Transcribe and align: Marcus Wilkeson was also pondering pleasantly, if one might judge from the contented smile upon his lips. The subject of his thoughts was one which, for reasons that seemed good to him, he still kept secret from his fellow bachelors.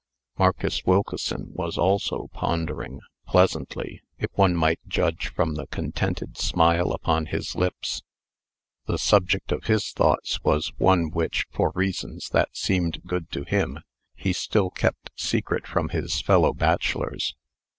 Marcus 0.39 0.83
Wilkeson 0.83 1.51
was 1.53 1.77
also 1.77 2.27
pondering 2.33 3.01
pleasantly, 3.27 4.01
if 4.17 4.31
one 4.33 4.55
might 4.55 4.79
judge 4.87 5.27
from 5.31 5.53
the 5.53 5.67
contented 5.67 6.39
smile 6.39 6.91
upon 6.91 7.27
his 7.27 7.55
lips. 7.55 8.01
The 8.87 8.97
subject 8.97 9.51
of 9.51 9.65
his 9.65 9.91
thoughts 9.91 10.41
was 10.43 10.73
one 10.79 11.11
which, 11.11 11.45
for 11.51 11.71
reasons 11.75 12.29
that 12.29 12.49
seemed 12.57 13.03
good 13.05 13.29
to 13.33 13.43
him, 13.43 13.77
he 14.15 14.33
still 14.33 14.71
kept 14.71 15.11
secret 15.15 15.67
from 15.67 15.89
his 15.89 16.19
fellow 16.19 16.51
bachelors. 16.51 17.35